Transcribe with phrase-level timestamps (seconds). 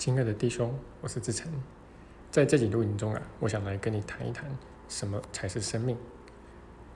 [0.00, 1.52] 亲爱的弟兄，我是志成，
[2.30, 4.50] 在这集录影中啊，我想来跟你谈一谈
[4.88, 5.94] 什么才是生命。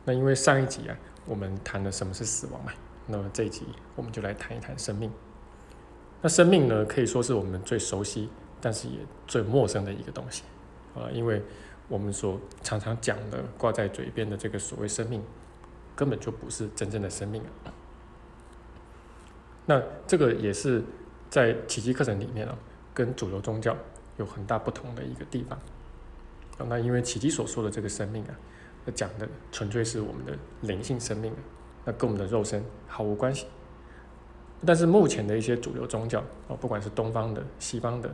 [0.07, 0.97] 那因为上一集啊，
[1.27, 2.73] 我们谈了什么是死亡嘛，
[3.07, 5.13] 那么这一集我们就来谈一谈生命。
[6.23, 10.43] 那生命呢，可以说是我们最熟悉，但是也最陌生的一个东西
[10.95, 11.43] 啊，因为
[11.89, 15.23] 我们所常常讲的、挂在嘴边的这个所谓生命，
[15.95, 17.69] 根本就不是真正的生命啊。
[19.67, 20.83] 那这个也是
[21.29, 22.57] 在奇迹课程里面啊，
[22.95, 23.77] 跟主流宗教
[24.17, 25.59] 有很大不同的一个地方。
[26.69, 28.35] 那因为奇迹所说的这个生命啊，
[28.85, 31.35] 那讲的纯粹是我们的灵性生命，
[31.85, 33.47] 那跟我们的肉身毫无关系。
[34.65, 38.11] 但是目前的一些主流宗教啊，不管是东方的、西方的，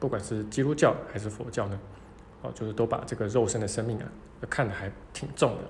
[0.00, 1.78] 不管是基督教还是佛教呢，
[2.40, 4.08] 哦，就是都把这个肉身的生命啊，
[4.48, 5.62] 看得还挺重的。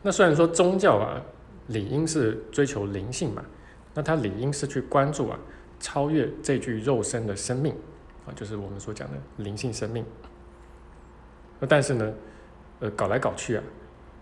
[0.00, 1.20] 那虽然说宗教啊，
[1.66, 3.44] 理应是追求灵性嘛。
[3.94, 5.38] 那他理应是去关注啊，
[5.82, 7.74] 超越这具肉身的生命
[8.24, 10.06] 啊，就是我们所讲的灵性生命。
[11.58, 12.14] 那但是呢，
[12.78, 13.62] 呃，搞来搞去啊，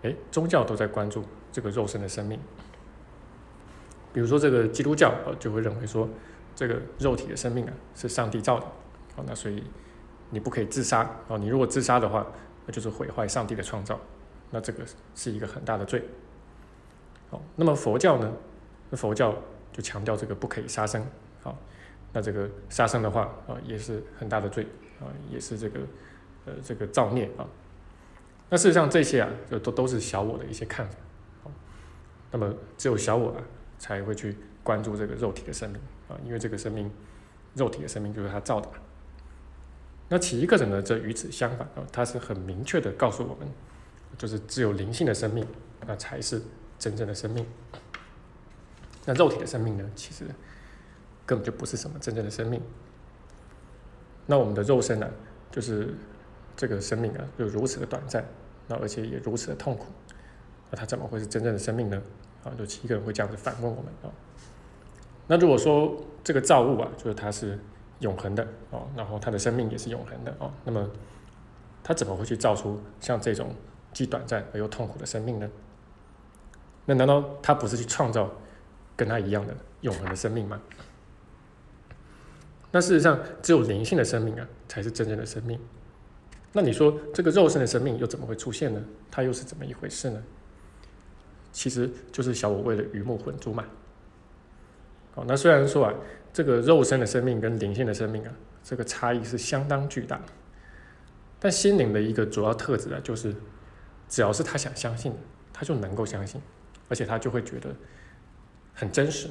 [0.01, 2.39] 哎，宗教都在关注这个肉身的生命。
[4.11, 6.09] 比如说这个基督教啊，就会认为说，
[6.55, 8.65] 这个肉体的生命啊是上帝造的，
[9.17, 9.63] 哦，那所以
[10.31, 12.25] 你不可以自杀哦，你如果自杀的话，
[12.65, 13.99] 那就是毁坏上帝的创造，
[14.49, 16.03] 那这个是一个很大的罪。
[17.29, 18.33] 好，那么佛教呢？
[18.89, 19.35] 那佛教。
[19.73, 21.01] 就强调这个不可以杀生，
[21.43, 21.57] 好，
[22.13, 24.65] 那这个杀生的话啊，也是很大的罪
[24.99, 25.79] 啊，也是这个
[26.45, 27.47] 呃这个造孽啊。
[28.49, 30.95] 那事实上这些啊，就都都是小我的一些看法，
[31.43, 31.51] 好，
[32.31, 33.41] 那么只有小我啊，
[33.79, 36.91] 才会去关注这个肉体的生命啊，因为这个生命，
[37.55, 38.69] 肉体的生命就是他造的。
[40.09, 43.47] 那其一个人呢，则与此相反啊，他是很明确的告诉我们，
[44.17, 45.47] 就是只有灵性的生命，
[45.87, 46.41] 那才是
[46.77, 47.45] 真正的生命。
[49.05, 49.89] 那肉体的生命呢？
[49.95, 50.25] 其实
[51.31, 52.61] 根本就不是什么真正的生命。
[54.25, 55.09] 那我们的肉身呢？
[55.49, 55.95] 就是
[56.57, 58.25] 这个生命啊，又如此的短暂，
[58.67, 59.85] 那而且也如此的痛苦，
[60.69, 62.01] 那它怎么会是真正的生命呢？
[62.43, 64.11] 啊，有七个人会这样子反问我们啊。
[65.27, 67.57] 那如果说这个造物啊，就是它是
[67.99, 70.85] 永恒的啊，然后它的生命也是永恒的啊，那么
[71.81, 73.55] 它怎么会去造出像这种
[73.93, 75.49] 既短暂而又痛苦的生命呢？
[76.85, 78.29] 那难道它不是去创造？
[78.93, 80.61] 跟它一样的永恒的生命吗？
[82.71, 85.59] 那事实上，只有灵性的生命啊，才是真正的生命。
[86.53, 88.81] 那你说这个肉身的生命又怎么会出现呢？
[89.09, 90.23] 它又是怎么一回事呢？
[91.51, 93.65] 其实就是小我为了鱼目混珠嘛。
[95.13, 95.93] 好，那虽然说啊，
[96.31, 98.33] 这个肉身的生命跟灵性的生命啊，
[98.63, 100.21] 这个差异是相当巨大，
[101.39, 103.35] 但心灵的一个主要特质啊，就是
[104.07, 105.13] 只要是他想相信，
[105.51, 106.41] 他就能够相信，
[106.87, 107.69] 而且他就会觉得。
[108.73, 109.27] 很真实，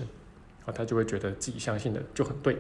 [0.66, 2.56] 啊，他就会觉得自己相信的就很对。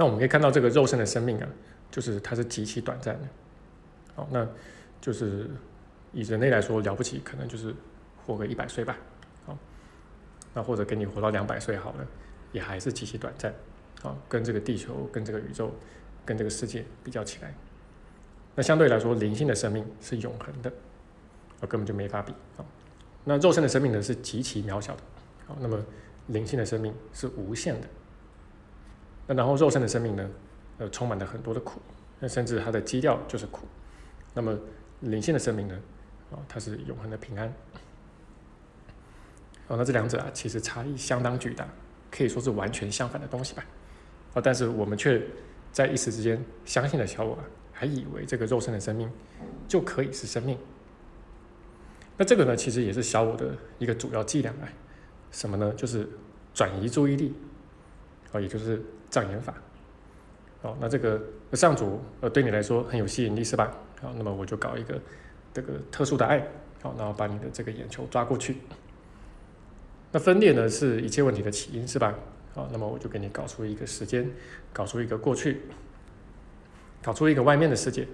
[0.00, 1.46] 那我们可以看到这个肉身的生命啊，
[1.90, 3.28] 就是它是极其短暂的，
[4.14, 4.48] 好，那
[4.98, 5.50] 就是
[6.10, 7.74] 以人类来说了不起，可能就是
[8.24, 8.96] 活个一百岁吧，
[9.44, 9.54] 好，
[10.54, 12.06] 那或者给你活到两百岁好了，
[12.50, 13.52] 也还是极其短暂，
[14.02, 15.70] 啊，跟这个地球、跟这个宇宙、
[16.24, 17.54] 跟这个世界比较起来，
[18.54, 20.72] 那相对来说灵性的生命是永恒的，
[21.60, 22.64] 啊，根本就没法比，啊。
[23.24, 25.02] 那肉身的生命呢是极其渺小的，
[25.46, 25.78] 好，那么
[26.28, 27.86] 灵性的生命是无限的。
[29.30, 30.28] 那然后肉身的生命呢，
[30.78, 31.80] 呃，充满了很多的苦，
[32.18, 33.64] 那甚至它的基调就是苦。
[34.34, 34.58] 那么
[35.02, 35.80] 灵性的生命呢，
[36.32, 37.46] 啊，它是永恒的平安。
[39.68, 41.64] 哦，那这两者啊，其实差异相当巨大，
[42.10, 43.64] 可以说是完全相反的东西吧。
[44.34, 45.24] 啊，但是我们却
[45.70, 47.38] 在一时之间相信了小我，
[47.72, 49.08] 还以为这个肉身的生命
[49.68, 50.58] 就可以是生命。
[52.16, 54.66] 那这个呢，其实也是小我的一个主要伎俩啊，
[55.30, 55.72] 什么呢？
[55.74, 56.08] 就是
[56.52, 57.32] 转移注意力，
[58.32, 59.52] 哦，也就是障眼法，
[60.62, 61.20] 哦，那这个
[61.54, 63.70] 上主呃对你来说很有吸引力是吧？
[64.00, 64.98] 好，那么我就搞一个
[65.52, 66.46] 这个特殊的爱，
[66.80, 68.56] 好，然后把你的这个眼球抓过去。
[70.12, 72.14] 那分裂呢是一切问题的起因是吧？
[72.54, 74.28] 好，那么我就给你搞出一个时间，
[74.72, 75.60] 搞出一个过去，
[77.02, 78.06] 搞出一个外面的世界，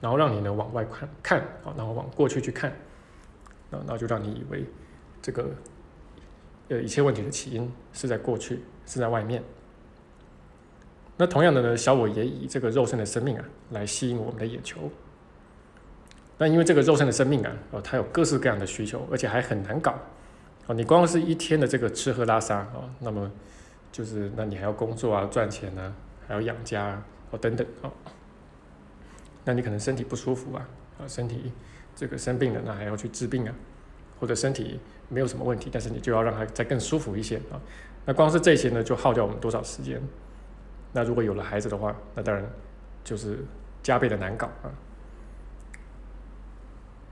[0.00, 2.72] 然后让你呢往外看看，好，然后往过去去看。
[3.70, 4.64] 那那就让你以为，
[5.20, 5.50] 这个，
[6.68, 9.42] 呃，一切问题的起因是在过去，是在外面。
[11.16, 14.90] 那同样的呢，小我也以这个肉身的生命啊，来吸引我们的眼球。
[16.38, 19.94] 那因为这个肉身的生命啊，哦，它有各式各样的需求，而且还很难搞。
[20.66, 23.30] 哦，你光是一天的这个吃喝拉撒啊，那么
[23.90, 25.92] 就是，那你还要工作啊，赚钱啊，
[26.26, 27.90] 还要养家啊，哦，等等啊。
[29.44, 31.52] 那你可能身体不舒服啊，啊，身体。
[31.98, 33.54] 这个生病了，那还要去治病啊，
[34.20, 34.78] 或者身体
[35.08, 37.58] 没有什么问题，但是你就要让它再更舒服一些啊。
[38.04, 39.98] 那光是这些呢，就耗掉我们多少时间？
[40.96, 42.42] 那如果有了孩子的话，那当然
[43.04, 43.44] 就是
[43.82, 44.72] 加倍的难搞啊。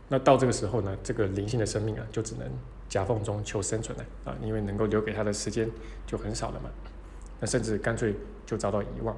[0.09, 2.51] 那到这个时候呢，这个灵性的生命啊，就只能
[2.89, 5.71] 夹缝中求生存了啊，因为能够留给他的时间
[6.07, 6.71] 就很少了嘛。
[7.39, 8.15] 那甚至干脆
[8.47, 9.15] 就遭到遗忘。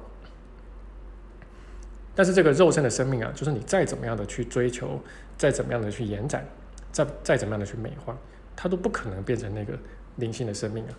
[2.13, 4.99] 但是这个肉身的生命啊，就是你再怎么样的去追求，
[5.37, 6.45] 再怎么样的去延展，
[6.91, 8.17] 再再怎么样的去美化，
[8.53, 9.79] 它都不可能变成那个
[10.17, 10.93] 灵性的生命啊，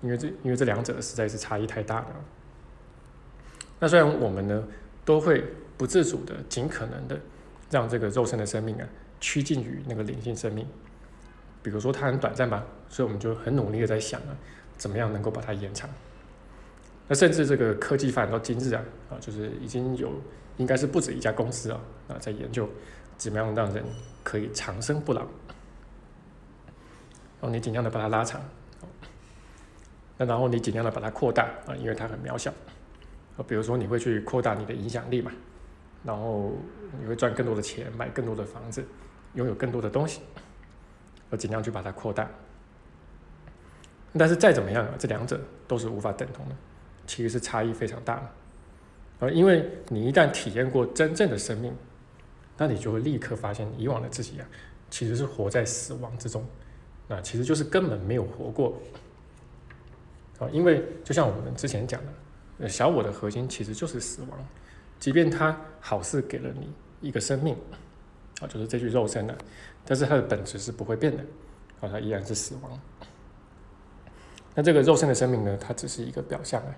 [0.00, 2.06] 因为这因为这两者实在是差异太大了。
[3.84, 4.64] 那虽然我们呢
[5.04, 5.44] 都会
[5.76, 7.20] 不自主的、尽可能的
[7.70, 8.88] 让这个肉身的生命啊
[9.20, 10.66] 趋近于那个灵性生命，
[11.62, 14.32] 比如说它很短暂吧，所以我们就很努力的在想啊，
[14.78, 15.90] 怎么样能够把它延长。
[17.08, 20.10] 那甚至这个科技发展到今日啊，啊，就是已经有
[20.56, 21.78] 应该是不止一家公司啊，
[22.08, 22.66] 啊，在研究
[23.18, 23.84] 怎么样让人
[24.22, 25.20] 可以长生不老。
[25.20, 25.28] 然
[27.42, 28.40] 后你尽量的把它拉长，
[30.16, 32.50] 那然后你尽量的把它扩大啊，因为它很渺小。
[33.42, 35.32] 比如说你会去扩大你的影响力嘛，
[36.04, 36.52] 然后
[37.00, 38.84] 你会赚更多的钱，买更多的房子，
[39.34, 40.20] 拥有更多的东西，
[41.30, 42.30] 要尽量去把它扩大。
[44.16, 46.54] 但是再怎么样啊，这两者都是无法等同的。
[47.06, 48.30] 其实是差异非常大的，
[49.18, 51.70] 而因为你一旦体验过真正的生命，
[52.56, 54.46] 那你就会立刻发现以往的自己啊，
[54.88, 56.42] 其实是活在死亡之中，
[57.06, 58.80] 那其实就是根本没有活过。
[60.38, 62.12] 啊，因为就像我们之前讲的，
[62.58, 64.38] 呃小我的核心其实就是死亡，
[64.98, 67.56] 即便它好似给了你一个生命，
[68.40, 69.36] 啊，就是这具肉身的，
[69.84, 71.22] 但是它的本质是不会变的，
[71.80, 72.80] 啊，它依然是死亡。
[74.54, 76.74] 那这个肉身的生命呢，它只是一个表象啊。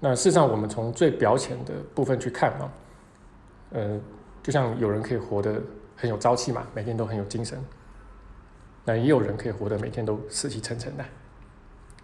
[0.00, 2.72] 那事实上，我们从最表浅的部分去看啊，
[3.72, 4.00] 呃，
[4.42, 5.60] 就像有人可以活得
[5.96, 7.62] 很有朝气嘛，每天都很有精神。
[8.84, 11.04] 那也有人可以活得每天都死气沉沉的。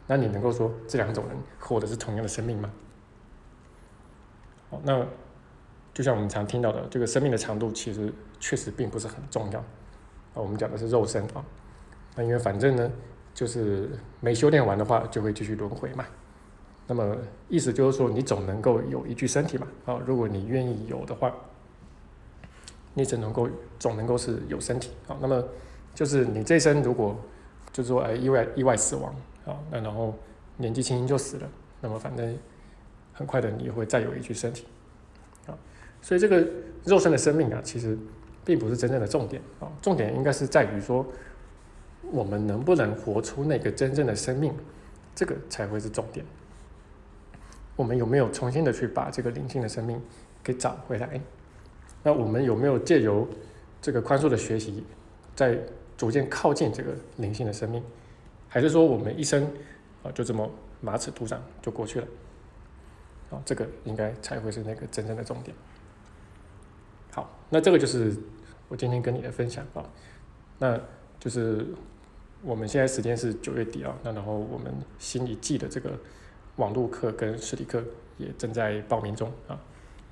[0.06, 2.70] 那你能够说这两种人活的是同样的生命吗？
[4.70, 5.04] 好，那
[5.92, 9.60] 就像我们常听到的，这个生命的长度其实确实并不是很重要。
[9.60, 9.64] 啊，
[10.34, 11.44] 我们讲的是肉身啊。
[12.16, 12.90] 那因为反正呢，
[13.32, 13.90] 就是
[14.20, 16.04] 没修炼完的话，就会继续轮回嘛。
[16.86, 17.16] 那么
[17.48, 19.66] 意思就是说，你总能够有一具身体嘛？
[19.86, 21.32] 啊，如果你愿意有的话，
[22.92, 23.48] 你只能够
[23.78, 25.16] 总能够是有身体啊。
[25.20, 25.42] 那么
[25.94, 27.16] 就是你这一生如果
[27.72, 29.14] 就是说哎意外意外死亡
[29.44, 30.14] 啊，那然后
[30.56, 31.49] 年纪轻轻就死了，
[31.81, 32.37] 那么反正
[33.12, 34.67] 很快的你也会再有一具身体
[35.46, 35.56] 啊。
[36.00, 36.46] 所以这个
[36.85, 37.99] 肉身的生命啊，其实
[38.44, 39.70] 并不是真正的重点啊。
[39.81, 41.06] 重点应该是在于说，
[42.11, 44.55] 我们能不能活出那个真正的生命，
[45.14, 46.25] 这个才会是重点。
[47.76, 50.00] 我们有没有重新的去把这个灵性的生命
[50.43, 51.20] 给找回来？
[52.02, 53.26] 那我们有没有借由
[53.81, 54.85] 这个宽恕的学习，
[55.35, 55.58] 在
[55.97, 57.82] 逐渐靠近这个灵性的生命？
[58.54, 59.42] 还是说我们一生
[60.04, 60.48] 啊就这么
[60.80, 62.06] 马齿徒长就过去了？
[63.32, 65.56] 啊，这个应该才会是那个真正的重点。
[67.10, 68.16] 好，那这个就是
[68.68, 69.84] 我今天跟你的分享啊。
[70.60, 70.80] 那
[71.18, 71.66] 就是
[72.42, 75.90] 我们现在时间是九月底啊，那然后我们新一季的这个。
[76.56, 77.82] 网络课跟实体课
[78.16, 79.58] 也正在报名中啊。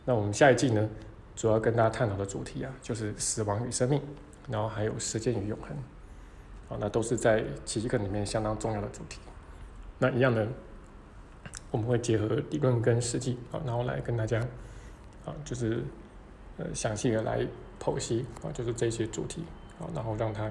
[0.05, 0.91] 那我们下一季呢，
[1.37, 4.03] 主要跟大家探讨的主题啊，就是死亡与生命，
[4.49, 5.69] 然后还有时间与永恒，
[6.81, 9.19] 那都是在奇迹课里面相当重要的主题。
[9.99, 10.47] 那一样的，
[11.71, 14.41] 我们会结合理论跟实际啊，然后来跟大家
[15.25, 15.85] 啊，就是
[16.59, 17.47] 呃详细的来
[17.81, 19.45] 剖析啊，就是这些主题
[19.81, 20.51] 啊，然后让它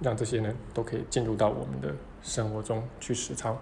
[0.00, 3.58] 让这些呢都可以进入到我们的生活中去实操。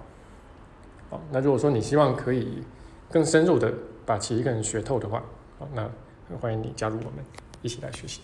[1.11, 2.63] 好，那如果说你希望可以
[3.11, 3.73] 更深入的
[4.07, 5.23] 把奇迹课学透的话，
[5.59, 5.91] 好，那
[6.29, 7.25] 很欢迎你加入我们，
[7.63, 8.21] 一起来学习。